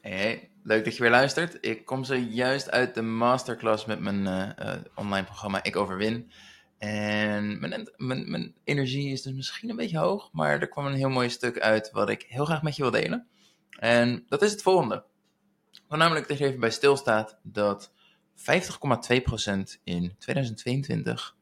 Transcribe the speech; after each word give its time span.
Hey, 0.00 0.50
leuk 0.62 0.84
dat 0.84 0.96
je 0.96 1.02
weer 1.02 1.10
luistert. 1.10 1.58
Ik 1.60 1.84
kom 1.84 2.04
zojuist 2.04 2.70
uit 2.70 2.94
de 2.94 3.02
masterclass 3.02 3.84
met 3.84 4.00
mijn 4.00 4.26
uh, 4.26 4.74
online 4.94 5.26
programma 5.26 5.62
Ik 5.62 5.76
Overwin. 5.76 6.30
En 6.78 7.60
mijn, 7.60 7.90
mijn, 7.96 8.30
mijn, 8.30 8.54
energie 8.64 9.12
is 9.12 9.22
dus 9.22 9.32
misschien 9.32 9.70
een 9.70 9.76
beetje 9.76 9.98
hoog, 9.98 10.28
maar 10.32 10.60
er 10.60 10.68
kwam 10.68 10.86
een 10.86 10.94
heel 10.94 11.08
mooi 11.08 11.28
stuk 11.28 11.58
uit 11.58 11.90
wat 11.90 12.08
ik 12.08 12.24
heel 12.28 12.44
graag 12.44 12.62
met 12.62 12.76
je 12.76 12.82
wil 12.82 12.90
delen. 12.90 13.26
En 13.78 14.24
dat 14.28 14.42
is 14.42 14.50
het 14.50 14.62
volgende. 14.62 15.04
Namelijk 15.88 16.28
dat 16.28 16.38
je 16.38 16.44
even 16.44 16.60
bij 16.60 16.70
stilstaat 16.70 17.38
dat 17.42 17.92
50,2% 18.34 18.52
in 19.84 20.14
2022, 20.18 21.36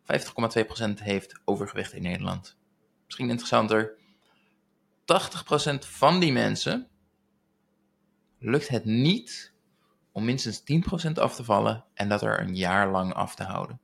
50,2% 0.00 1.02
heeft 1.02 1.40
overgewicht 1.44 1.92
in 1.92 2.02
Nederland. 2.02 2.56
Misschien 3.04 3.30
interessanter, 3.30 3.96
80% 5.00 5.78
van 5.78 6.20
die 6.20 6.32
mensen 6.32 6.88
lukt 8.38 8.68
het 8.68 8.84
niet 8.84 9.52
om 10.12 10.24
minstens 10.24 10.62
10% 11.08 11.12
af 11.12 11.34
te 11.34 11.44
vallen 11.44 11.84
en 11.94 12.08
dat 12.08 12.22
er 12.22 12.40
een 12.40 12.56
jaar 12.56 12.90
lang 12.90 13.14
af 13.14 13.34
te 13.34 13.42
houden. 13.42 13.80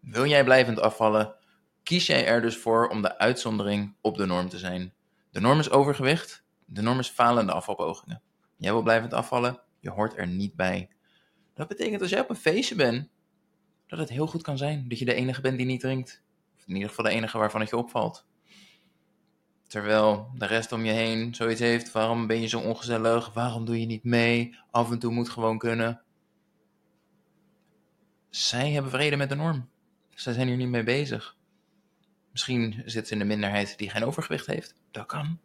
Wil 0.00 0.26
jij 0.26 0.44
blijvend 0.44 0.80
afvallen, 0.80 1.34
kies 1.82 2.06
jij 2.06 2.26
er 2.26 2.40
dus 2.40 2.56
voor 2.56 2.88
om 2.88 3.02
de 3.02 3.18
uitzondering 3.18 3.94
op 4.00 4.16
de 4.16 4.26
norm 4.26 4.48
te 4.48 4.58
zijn. 4.58 4.94
De 5.30 5.40
norm 5.40 5.58
is 5.58 5.70
overgewicht, 5.70 6.44
de 6.64 6.82
norm 6.82 6.98
is 6.98 7.08
falende 7.08 7.52
afvalpogingen. 7.52 8.22
Jij 8.56 8.72
wil 8.72 8.82
blijvend 8.82 9.12
afvallen, 9.12 9.60
je 9.80 9.90
hoort 9.90 10.16
er 10.16 10.26
niet 10.26 10.54
bij. 10.54 10.90
Dat 11.54 11.68
betekent 11.68 12.00
als 12.00 12.10
jij 12.10 12.20
op 12.20 12.30
een 12.30 12.36
feestje 12.36 12.74
bent, 12.74 13.08
dat 13.86 13.98
het 13.98 14.08
heel 14.08 14.26
goed 14.26 14.42
kan 14.42 14.58
zijn 14.58 14.88
dat 14.88 14.98
je 14.98 15.04
de 15.04 15.14
enige 15.14 15.40
bent 15.40 15.56
die 15.56 15.66
niet 15.66 15.80
drinkt. 15.80 16.22
Of 16.56 16.66
in 16.66 16.74
ieder 16.74 16.88
geval 16.88 17.04
de 17.04 17.10
enige 17.10 17.38
waarvan 17.38 17.60
het 17.60 17.70
je 17.70 17.76
opvalt. 17.76 18.26
Terwijl 19.72 20.30
de 20.34 20.46
rest 20.46 20.72
om 20.72 20.84
je 20.84 20.92
heen 20.92 21.34
zoiets 21.34 21.60
heeft, 21.60 21.92
waarom 21.92 22.26
ben 22.26 22.40
je 22.40 22.46
zo 22.46 22.60
ongezellig? 22.60 23.32
Waarom 23.32 23.64
doe 23.64 23.80
je 23.80 23.86
niet 23.86 24.04
mee? 24.04 24.56
Af 24.70 24.90
en 24.90 24.98
toe 24.98 25.12
moet 25.12 25.28
gewoon 25.28 25.58
kunnen. 25.58 26.02
Zij 28.30 28.70
hebben 28.70 28.90
vrede 28.90 29.16
met 29.16 29.28
de 29.28 29.34
norm. 29.34 29.68
Zij 30.10 30.32
zijn 30.32 30.46
hier 30.46 30.56
niet 30.56 30.68
mee 30.68 30.82
bezig. 30.82 31.36
Misschien 32.30 32.82
zit 32.84 33.06
ze 33.06 33.12
in 33.12 33.18
de 33.18 33.24
minderheid 33.24 33.78
die 33.78 33.90
geen 33.90 34.04
overgewicht 34.04 34.46
heeft. 34.46 34.74
Dat 34.90 35.06
kan. 35.06 35.38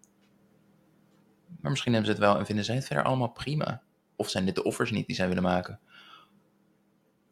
Maar 1.61 1.71
misschien 1.71 1.93
hebben 1.93 2.11
ze 2.11 2.17
het 2.17 2.27
wel 2.27 2.39
en 2.39 2.45
vinden 2.45 2.65
zij 2.65 2.75
het 2.75 2.85
verder 2.85 3.05
allemaal 3.05 3.31
prima. 3.31 3.81
Of 4.15 4.29
zijn 4.29 4.45
dit 4.45 4.55
de 4.55 4.63
offers 4.63 4.91
niet 4.91 5.07
die 5.07 5.15
zij 5.15 5.27
willen 5.27 5.43
maken? 5.43 5.79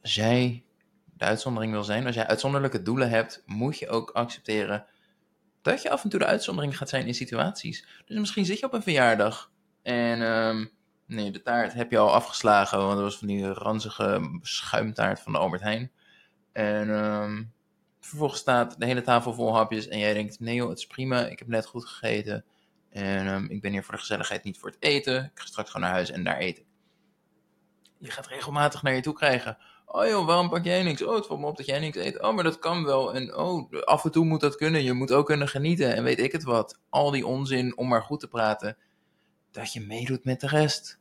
Als 0.01 0.15
jij 0.15 0.63
de 1.17 1.25
uitzondering 1.25 1.71
wil 1.71 1.83
zijn, 1.83 2.05
als 2.05 2.15
jij 2.15 2.27
uitzonderlijke 2.27 2.81
doelen 2.81 3.09
hebt, 3.09 3.43
moet 3.45 3.79
je 3.79 3.89
ook 3.89 4.09
accepteren 4.09 4.85
dat 5.65 5.81
je 5.81 5.89
af 5.89 6.03
en 6.03 6.09
toe 6.09 6.19
de 6.19 6.25
uitzondering 6.25 6.77
gaat 6.77 6.89
zijn 6.89 7.07
in 7.07 7.15
situaties. 7.15 7.87
Dus 8.05 8.19
misschien 8.19 8.45
zit 8.45 8.59
je 8.59 8.65
op 8.65 8.73
een 8.73 8.83
verjaardag 8.83 9.51
en 9.83 10.21
um, 10.21 10.71
nee, 11.05 11.31
de 11.31 11.41
taart 11.41 11.73
heb 11.73 11.91
je 11.91 11.97
al 11.97 12.13
afgeslagen, 12.13 12.77
want 12.77 12.93
dat 12.93 13.03
was 13.03 13.17
van 13.17 13.27
die 13.27 13.47
ranzige 13.47 14.39
schuimtaart 14.41 15.19
van 15.19 15.31
de 15.31 15.37
Albert 15.37 15.61
Heijn. 15.61 15.91
En 16.51 16.89
um, 16.89 17.53
vervolgens 17.99 18.39
staat 18.39 18.79
de 18.79 18.85
hele 18.85 19.01
tafel 19.01 19.33
vol 19.33 19.55
hapjes 19.55 19.87
en 19.87 19.99
jij 19.99 20.13
denkt, 20.13 20.39
nee 20.39 20.55
joh, 20.55 20.69
het 20.69 20.77
is 20.77 20.87
prima, 20.87 21.25
ik 21.25 21.39
heb 21.39 21.47
net 21.47 21.65
goed 21.65 21.85
gegeten. 21.85 22.45
En 22.89 23.27
um, 23.27 23.49
ik 23.49 23.61
ben 23.61 23.71
hier 23.71 23.83
voor 23.83 23.93
de 23.93 23.99
gezelligheid, 23.99 24.43
niet 24.43 24.59
voor 24.59 24.69
het 24.69 24.81
eten. 24.83 25.23
Ik 25.23 25.39
ga 25.39 25.45
straks 25.45 25.69
gewoon 25.69 25.85
naar 25.85 25.95
huis 25.95 26.11
en 26.11 26.23
daar 26.23 26.37
eten. 26.37 26.63
Je 27.97 28.11
gaat 28.11 28.27
regelmatig 28.27 28.83
naar 28.83 28.95
je 28.95 29.01
toe 29.01 29.13
krijgen. 29.13 29.57
Oh 29.85 30.07
joh, 30.07 30.25
waarom 30.25 30.49
pak 30.49 30.63
jij 30.63 30.83
niks? 30.83 31.03
Oh, 31.03 31.15
het 31.15 31.25
valt 31.25 31.39
me 31.39 31.45
op 31.45 31.57
dat 31.57 31.65
jij 31.65 31.79
niks 31.79 31.97
eet. 31.97 32.21
Oh, 32.21 32.33
maar 32.33 32.43
dat 32.43 32.59
kan 32.59 32.83
wel. 32.83 33.13
En 33.13 33.35
oh, 33.35 33.71
af 33.83 34.05
en 34.05 34.11
toe 34.11 34.25
moet 34.25 34.41
dat 34.41 34.55
kunnen. 34.55 34.83
Je 34.83 34.93
moet 34.93 35.11
ook 35.11 35.25
kunnen 35.25 35.47
genieten. 35.47 35.95
En 35.95 36.03
weet 36.03 36.19
ik 36.19 36.31
het 36.31 36.43
wat. 36.43 36.79
Al 36.89 37.11
die 37.11 37.25
onzin 37.25 37.77
om 37.77 37.87
maar 37.87 38.01
goed 38.01 38.19
te 38.19 38.27
praten. 38.27 38.77
Dat 39.51 39.73
je 39.73 39.81
meedoet 39.81 40.25
met 40.25 40.39
de 40.41 40.47
rest. 40.47 40.99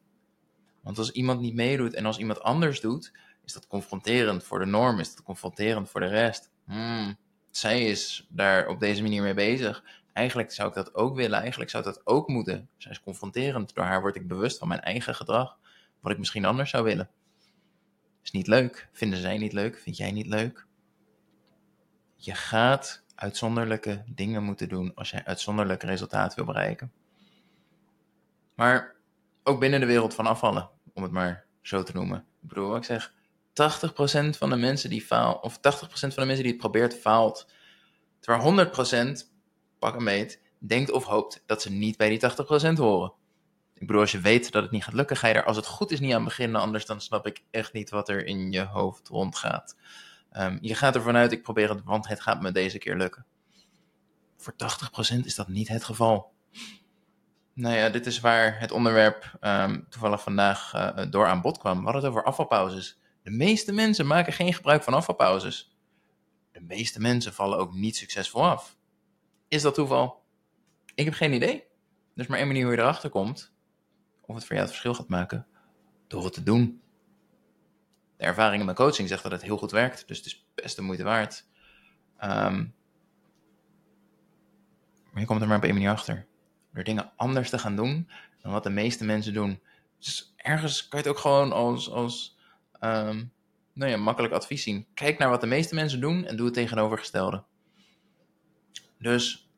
Want 0.80 0.98
als 0.98 1.10
iemand 1.10 1.40
niet 1.40 1.54
meedoet 1.54 1.94
en 1.94 2.06
als 2.06 2.18
iemand 2.18 2.40
anders 2.42 2.80
doet, 2.80 3.12
is 3.44 3.52
dat 3.52 3.66
confronterend 3.66 4.44
voor 4.44 4.58
de 4.58 4.66
norm. 4.66 5.00
Is 5.00 5.14
dat 5.14 5.24
confronterend 5.24 5.90
voor 5.90 6.00
de 6.00 6.06
rest. 6.06 6.50
Hmm, 6.66 7.16
zij 7.50 7.84
is 7.84 8.26
daar 8.28 8.68
op 8.68 8.80
deze 8.80 9.02
manier 9.02 9.22
mee 9.22 9.34
bezig. 9.34 9.84
Eigenlijk 10.12 10.52
zou 10.52 10.68
ik 10.68 10.74
dat 10.74 10.94
ook 10.94 11.16
willen. 11.16 11.40
Eigenlijk 11.40 11.70
zou 11.70 11.84
dat 11.84 12.06
ook 12.06 12.28
moeten. 12.28 12.68
Zij 12.76 12.90
is 12.90 13.00
confronterend. 13.00 13.74
Door 13.74 13.84
haar 13.84 14.00
word 14.00 14.16
ik 14.16 14.28
bewust 14.28 14.58
van 14.58 14.68
mijn 14.68 14.80
eigen 14.80 15.14
gedrag. 15.14 15.58
Wat 16.00 16.12
ik 16.12 16.18
misschien 16.18 16.44
anders 16.44 16.70
zou 16.70 16.84
willen. 16.84 17.10
Is 18.24 18.30
niet 18.30 18.46
leuk. 18.46 18.88
Vinden 18.92 19.18
zij 19.18 19.38
niet 19.38 19.52
leuk? 19.52 19.78
Vind 19.78 19.96
jij 19.96 20.12
niet 20.12 20.26
leuk? 20.26 20.66
Je 22.14 22.34
gaat 22.34 23.04
uitzonderlijke 23.14 24.04
dingen 24.06 24.42
moeten 24.42 24.68
doen 24.68 24.94
als 24.94 25.10
jij 25.10 25.24
uitzonderlijke 25.24 25.86
resultaten 25.86 26.36
wil 26.36 26.44
bereiken. 26.44 26.92
Maar 28.54 28.94
ook 29.42 29.60
binnen 29.60 29.80
de 29.80 29.86
wereld 29.86 30.14
van 30.14 30.26
afvallen, 30.26 30.70
om 30.94 31.02
het 31.02 31.12
maar 31.12 31.44
zo 31.62 31.82
te 31.82 31.92
noemen. 31.92 32.18
Ik 32.18 32.48
bedoel, 32.48 32.76
ik 32.76 32.84
zeg, 32.84 33.12
80% 33.12 33.14
van 34.30 34.50
de 34.50 34.56
mensen 34.56 34.90
die 34.90 35.02
faalt, 35.02 35.42
of 35.42 35.56
80% 35.56 35.60
van 35.90 36.10
de 36.10 36.24
mensen 36.24 36.42
die 36.42 36.52
het 36.52 36.60
probeert, 36.60 36.94
faalt. 36.94 37.50
Terwijl 38.20 38.66
100%, 39.16 39.28
pak 39.78 39.94
een 39.94 40.02
meet, 40.02 40.40
denkt 40.58 40.90
of 40.90 41.04
hoopt 41.04 41.42
dat 41.46 41.62
ze 41.62 41.70
niet 41.70 41.96
bij 41.96 42.08
die 42.08 42.20
80% 42.72 42.72
horen. 42.76 43.12
Ik 43.84 43.90
bedoel, 43.90 44.04
als 44.04 44.12
je 44.12 44.20
weet 44.20 44.52
dat 44.52 44.62
het 44.62 44.72
niet 44.72 44.84
gaat 44.84 44.94
lukken, 44.94 45.16
ga 45.16 45.28
je 45.28 45.34
er 45.34 45.44
als 45.44 45.56
het 45.56 45.66
goed 45.66 45.90
is 45.90 46.00
niet 46.00 46.12
aan 46.12 46.24
beginnen. 46.24 46.60
Anders 46.60 46.86
dan 46.86 47.00
snap 47.00 47.26
ik 47.26 47.42
echt 47.50 47.72
niet 47.72 47.90
wat 47.90 48.08
er 48.08 48.26
in 48.26 48.52
je 48.52 48.60
hoofd 48.64 49.08
rondgaat. 49.08 49.76
Um, 50.32 50.58
je 50.60 50.74
gaat 50.74 50.94
ervan 50.94 51.16
uit, 51.16 51.32
ik 51.32 51.42
probeer 51.42 51.68
het, 51.68 51.82
want 51.82 52.08
het 52.08 52.20
gaat 52.20 52.42
me 52.42 52.52
deze 52.52 52.78
keer 52.78 52.96
lukken. 52.96 53.26
Voor 54.36 54.52
80% 54.52 55.24
is 55.24 55.34
dat 55.34 55.48
niet 55.48 55.68
het 55.68 55.84
geval. 55.84 56.32
Nou 57.52 57.76
ja, 57.76 57.88
dit 57.88 58.06
is 58.06 58.20
waar 58.20 58.60
het 58.60 58.70
onderwerp 58.70 59.38
um, 59.40 59.86
toevallig 59.88 60.22
vandaag 60.22 60.74
uh, 60.74 61.10
door 61.10 61.26
aan 61.26 61.40
bod 61.40 61.58
kwam. 61.58 61.78
We 61.78 61.84
hadden 61.84 62.02
het 62.02 62.10
over 62.10 62.24
afvalpauzes. 62.24 62.98
De 63.22 63.30
meeste 63.30 63.72
mensen 63.72 64.06
maken 64.06 64.32
geen 64.32 64.54
gebruik 64.54 64.82
van 64.82 64.94
afvalpauzes. 64.94 65.76
De 66.52 66.60
meeste 66.60 67.00
mensen 67.00 67.32
vallen 67.34 67.58
ook 67.58 67.74
niet 67.74 67.96
succesvol 67.96 68.44
af. 68.44 68.76
Is 69.48 69.62
dat 69.62 69.74
toeval? 69.74 70.22
Ik 70.94 71.04
heb 71.04 71.14
geen 71.14 71.32
idee. 71.32 71.54
Er 72.14 72.20
is 72.22 72.26
maar 72.26 72.38
één 72.38 72.46
manier 72.46 72.64
hoe 72.64 72.72
je 72.72 72.80
erachter 72.80 73.10
komt 73.10 73.53
of 74.26 74.34
het 74.34 74.44
voor 74.44 74.56
jou 74.56 74.60
het 74.60 74.70
verschil 74.70 74.94
gaat 74.94 75.08
maken 75.08 75.46
door 76.06 76.24
het 76.24 76.32
te 76.32 76.42
doen. 76.42 76.82
De 78.16 78.24
ervaring 78.24 78.58
in 78.58 78.64
mijn 78.64 78.76
coaching 78.76 79.08
zegt 79.08 79.22
dat 79.22 79.32
het 79.32 79.42
heel 79.42 79.56
goed 79.58 79.70
werkt, 79.70 80.08
dus 80.08 80.16
het 80.16 80.26
is 80.26 80.46
best 80.54 80.76
de 80.76 80.82
moeite 80.82 81.02
waard. 81.02 81.46
Um, 82.22 82.74
maar 85.10 85.22
je 85.22 85.26
komt 85.26 85.40
er 85.40 85.48
maar 85.48 85.56
op 85.56 85.64
één 85.64 85.74
manier 85.74 85.90
achter. 85.90 86.26
Door 86.72 86.84
dingen 86.84 87.12
anders 87.16 87.50
te 87.50 87.58
gaan 87.58 87.76
doen 87.76 88.10
dan 88.42 88.52
wat 88.52 88.62
de 88.62 88.70
meeste 88.70 89.04
mensen 89.04 89.32
doen. 89.32 89.60
Dus 89.98 90.34
ergens 90.36 90.88
kan 90.88 91.00
je 91.00 91.06
het 91.06 91.16
ook 91.16 91.22
gewoon 91.22 91.52
als, 91.52 91.90
als 91.90 92.38
um, 92.80 93.32
nou 93.72 93.90
ja, 93.90 93.96
makkelijk 93.96 94.34
advies 94.34 94.62
zien. 94.62 94.86
Kijk 94.94 95.18
naar 95.18 95.28
wat 95.28 95.40
de 95.40 95.46
meeste 95.46 95.74
mensen 95.74 96.00
doen 96.00 96.24
en 96.24 96.36
doe 96.36 96.44
het 96.44 96.54
tegenovergestelde. 96.54 97.44
Dus 98.98 99.50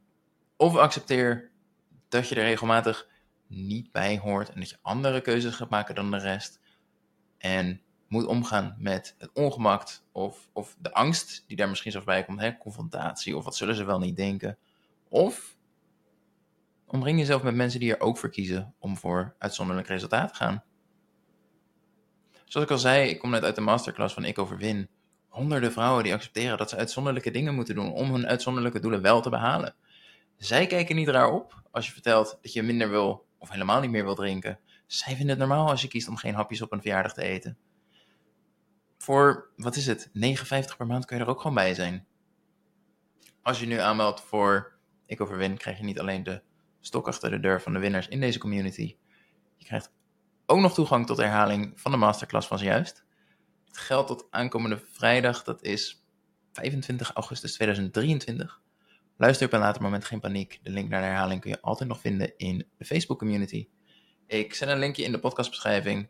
of 0.57 0.77
accepteer 0.77 1.51
dat 2.09 2.29
je 2.29 2.35
er 2.35 2.43
regelmatig 2.43 3.09
niet 3.49 3.93
bij 3.93 4.19
hoort 4.19 4.49
en 4.49 4.61
dat 4.61 4.71
je 4.71 4.79
andere 4.83 5.21
keuzes 5.21 5.55
gaat 5.55 5.71
maken 5.71 5.95
dan 5.95 6.11
de 6.11 6.19
rest. 6.19 6.61
En 7.39 7.81
moet 8.09 8.27
omgaan 8.27 8.77
met 8.79 9.15
het 9.19 9.31
ongemak 9.33 9.89
of, 10.13 10.49
of 10.53 10.77
de 10.81 10.93
angst 10.93 11.45
die 11.47 11.57
daar 11.57 11.69
misschien 11.69 11.91
zelfs 11.91 12.07
bij 12.07 12.25
komt, 12.25 12.41
hè, 12.41 12.59
confrontatie 12.59 13.37
of 13.37 13.45
wat 13.45 13.57
zullen 13.57 13.75
ze 13.75 13.85
wel 13.85 13.99
niet 13.99 14.17
denken. 14.17 14.59
Of 15.09 15.57
omring 16.87 17.19
jezelf 17.19 17.43
met 17.43 17.55
mensen 17.55 17.81
die 17.81 17.95
er 17.95 18.01
ook 18.01 18.19
voor 18.19 18.31
kiezen 18.31 18.75
om 18.79 18.97
voor 18.97 19.35
uitzonderlijk 19.39 19.89
resultaat 19.89 20.29
te 20.29 20.35
gaan. 20.35 20.65
Zoals 22.45 22.67
ik 22.67 22.73
al 22.73 22.79
zei, 22.79 23.09
ik 23.09 23.19
kom 23.19 23.31
net 23.31 23.45
uit 23.45 23.55
de 23.55 23.61
masterclass 23.61 24.15
van 24.15 24.25
Ik 24.25 24.39
Overwin. 24.39 24.89
Honderden 25.29 25.73
vrouwen 25.73 26.05
die 26.05 26.13
accepteren 26.13 26.59
dat 26.59 26.71
ze 26.71 26.77
uitzonderlijke 26.77 27.31
dingen 27.31 27.55
moeten 27.55 27.75
doen 27.75 27.93
om 27.93 28.13
hun 28.13 28.27
uitzonderlijke 28.27 28.81
doelen 28.81 29.03
wel 29.03 29.21
te 29.21 29.31
behalen. 29.31 29.75
Zij 30.37 30.67
kijken 30.67 30.97
niet 30.97 31.09
raar 31.09 31.33
op 31.33 31.63
als 31.71 31.87
je 31.87 31.93
vertelt 31.93 32.39
dat 32.43 32.53
je 32.53 32.63
minder 32.63 32.91
wil 32.91 33.26
of 33.39 33.51
helemaal 33.51 33.81
niet 33.81 33.91
meer 33.91 34.05
wil 34.05 34.15
drinken. 34.15 34.59
Zij 34.87 35.17
vinden 35.17 35.39
het 35.39 35.49
normaal 35.49 35.69
als 35.69 35.83
je 35.83 35.89
kiest 35.89 36.09
om 36.09 36.17
geen 36.17 36.35
hapjes 36.35 36.63
op 36.63 36.73
een 36.73 36.81
verjaardag 36.81 37.13
te 37.13 37.23
eten. 37.23 37.59
Voor, 38.99 39.51
wat 39.57 39.77
is 39.77 39.87
het, 39.87 40.11
59 40.13 40.77
per 40.77 40.87
maand 40.87 41.05
kun 41.05 41.17
je 41.17 41.23
er 41.23 41.29
ook 41.29 41.41
gewoon 41.41 41.57
bij 41.57 41.75
zijn. 41.75 42.07
Als 43.43 43.61
je 43.61 43.67
nu 43.67 43.79
aanmeldt 43.79 44.21
voor 44.21 44.79
Ik 45.07 45.21
Overwin, 45.21 45.57
krijg 45.57 45.79
je 45.79 45.85
niet 45.85 46.01
alleen 46.01 46.23
de 46.23 46.43
stok 46.81 47.07
achter 47.07 47.31
de 47.31 47.41
deur 47.41 47.63
van 47.63 47.73
de 47.73 47.79
winnaars 47.79 48.09
in 48.09 48.21
deze 48.21 48.39
community. 48.39 48.97
Je 49.57 49.65
krijgt 49.65 49.93
ook 50.47 50.61
nog 50.61 50.75
toegang 50.75 51.07
tot 51.07 51.17
herhaling 51.17 51.81
van 51.81 51.91
de 51.91 51.97
masterclass 51.97 52.49
van 52.49 52.59
zojuist. 52.59 53.05
Het 53.67 53.79
geldt 53.79 54.09
tot 54.09 54.27
aankomende 54.31 54.79
vrijdag, 54.79 55.43
dat 55.43 55.63
is 55.63 56.05
25 56.53 57.13
augustus 57.13 57.53
2023. 57.55 58.61
Luister 59.19 59.47
op 59.47 59.53
een 59.53 59.61
later 59.61 59.83
moment, 59.83 60.05
geen 60.05 60.21
paniek. 60.21 60.59
De 60.63 60.71
link 60.71 60.89
naar 60.89 61.01
de 61.01 61.07
herhaling 61.07 61.41
kun 61.41 61.51
je 61.51 61.61
altijd 61.61 61.89
nog 61.89 62.01
vinden 62.01 62.37
in 62.37 62.67
de 62.77 62.85
Facebook 62.85 63.19
community. 63.19 63.69
Ik 64.27 64.55
zet 64.55 64.69
een 64.69 64.79
linkje 64.79 65.03
in 65.03 65.13
de 65.13 65.19
podcastbeschrijving. 65.19 66.09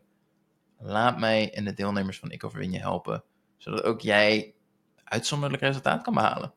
Laat 0.79 1.19
mij 1.19 1.53
en 1.53 1.65
de 1.65 1.73
deelnemers 1.73 2.19
van 2.19 2.31
Ik 2.31 2.43
Overwin 2.43 2.71
je 2.71 2.79
helpen, 2.79 3.23
zodat 3.57 3.83
ook 3.83 4.01
jij 4.01 4.55
uitzonderlijk 5.03 5.61
resultaat 5.61 6.01
kan 6.01 6.13
behalen. 6.13 6.53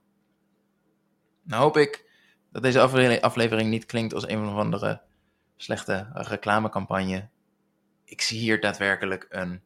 Nou 1.43 1.63
hoop 1.63 1.77
ik 1.77 2.11
dat 2.53 2.63
deze 2.63 3.21
aflevering 3.21 3.71
niet 3.71 3.87
klinkt 3.87 4.15
als 4.15 4.29
een 4.29 4.47
of 4.47 4.55
andere 4.55 5.03
slechte 5.57 6.11
reclamecampagne. 6.13 7.29
Ik 8.05 8.21
zie 8.21 8.39
hier 8.39 8.61
daadwerkelijk 8.61 9.27
een 9.29 9.63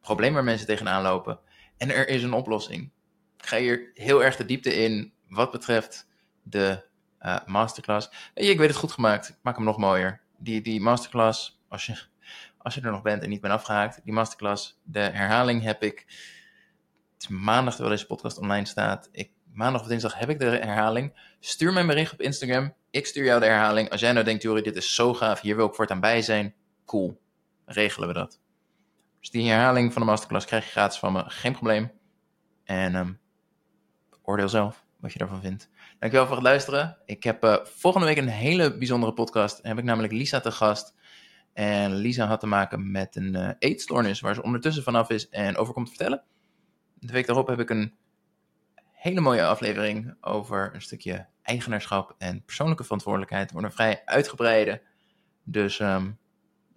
probleem 0.00 0.34
waar 0.34 0.44
mensen 0.44 0.66
tegenaan 0.66 1.02
lopen. 1.02 1.38
En 1.76 1.90
er 1.90 2.08
is 2.08 2.22
een 2.22 2.32
oplossing. 2.32 2.90
Ik 3.36 3.46
ga 3.46 3.56
hier 3.56 3.90
heel 3.94 4.24
erg 4.24 4.36
de 4.36 4.44
diepte 4.44 4.74
in 4.74 5.12
wat 5.28 5.50
betreft 5.50 6.06
de 6.42 6.86
uh, 7.20 7.36
masterclass. 7.46 8.10
ik 8.34 8.58
weet 8.58 8.68
het 8.68 8.76
goed 8.76 8.92
gemaakt. 8.92 9.28
Ik 9.28 9.36
maak 9.42 9.56
hem 9.56 9.64
nog 9.64 9.76
mooier. 9.76 10.20
Die, 10.38 10.60
die 10.60 10.80
masterclass, 10.80 11.60
als 11.68 11.86
je, 11.86 12.02
als 12.58 12.74
je 12.74 12.80
er 12.80 12.90
nog 12.90 13.02
bent 13.02 13.22
en 13.22 13.28
niet 13.28 13.40
bent 13.40 13.52
afgehaakt, 13.52 14.00
die 14.04 14.12
masterclass, 14.12 14.80
de 14.82 15.00
herhaling 15.00 15.62
heb 15.62 15.82
ik. 15.82 16.04
Het 17.12 17.22
is 17.22 17.28
maandag 17.28 17.74
terwijl 17.74 17.94
deze 17.94 18.06
podcast 18.06 18.38
online 18.38 18.66
staat. 18.66 19.08
Ik, 19.12 19.30
maandag 19.52 19.80
of 19.80 19.86
dinsdag 19.86 20.18
heb 20.18 20.28
ik 20.28 20.38
de 20.38 20.44
herhaling. 20.44 21.20
Stuur 21.40 21.72
mij 21.72 21.80
een 21.80 21.88
bericht 21.88 22.12
op 22.12 22.20
Instagram. 22.20 22.74
Ik 22.90 23.06
stuur 23.06 23.24
jou 23.24 23.40
de 23.40 23.46
herhaling. 23.46 23.90
Als 23.90 24.00
jij 24.00 24.12
nou 24.12 24.24
denkt, 24.24 24.42
Jori, 24.42 24.62
dit 24.62 24.76
is 24.76 24.94
zo 24.94 25.14
gaaf, 25.14 25.40
hier 25.40 25.56
wil 25.56 25.66
ik 25.66 25.74
voortaan 25.74 26.00
bij 26.00 26.22
zijn. 26.22 26.54
Cool. 26.84 27.20
Regelen 27.66 28.08
we 28.08 28.14
dat. 28.14 28.40
Dus 29.20 29.30
die 29.30 29.50
herhaling 29.50 29.92
van 29.92 30.02
de 30.02 30.08
masterclass 30.08 30.46
krijg 30.46 30.64
je 30.64 30.70
gratis 30.70 30.98
van 30.98 31.12
me. 31.12 31.24
Geen 31.26 31.52
probleem. 31.52 31.90
En 32.64 32.94
um, 32.94 33.20
oordeel 34.22 34.48
zelf 34.48 34.86
wat 35.00 35.12
je 35.12 35.18
daarvan 35.18 35.40
vindt. 35.40 35.68
Dankjewel 35.98 36.26
voor 36.26 36.36
het 36.36 36.44
luisteren. 36.44 36.98
Ik 37.04 37.22
heb 37.22 37.44
uh, 37.44 37.56
volgende 37.64 38.06
week 38.06 38.16
een 38.16 38.28
hele 38.28 38.78
bijzondere 38.78 39.12
podcast. 39.12 39.62
Heb 39.62 39.78
ik 39.78 39.84
namelijk 39.84 40.12
Lisa 40.12 40.40
te 40.40 40.52
gast. 40.52 40.94
En 41.52 41.94
Lisa 41.94 42.26
had 42.26 42.40
te 42.40 42.46
maken 42.46 42.90
met 42.90 43.16
een 43.16 43.34
uh, 43.34 43.50
eetstoornis 43.58 44.20
waar 44.20 44.34
ze 44.34 44.42
ondertussen 44.42 44.82
vanaf 44.82 45.10
is 45.10 45.28
en 45.28 45.56
over 45.56 45.74
komt 45.74 45.88
vertellen. 45.88 46.22
De 46.94 47.12
week 47.12 47.26
daarop 47.26 47.46
heb 47.46 47.60
ik 47.60 47.70
een 47.70 47.94
hele 48.92 49.20
mooie 49.20 49.46
aflevering 49.46 50.16
over 50.20 50.74
een 50.74 50.82
stukje 50.82 51.26
eigenaarschap 51.42 52.14
en 52.18 52.44
persoonlijke 52.44 52.84
verantwoordelijkheid. 52.84 53.54
Een 53.54 53.72
vrij 53.72 54.02
uitgebreide. 54.04 54.82
Dus 55.44 55.78
um, 55.80 56.18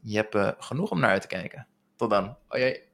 je 0.02 0.16
hebt 0.16 0.36
uh, 0.36 0.52
genoeg 0.58 0.92
om 0.92 1.00
naar 1.00 1.10
uit 1.10 1.22
te 1.22 1.28
kijken. 1.28 1.68
Tot 1.96 2.10
dan. 2.10 2.38
Oh 2.48 2.60
jee. 2.60 2.91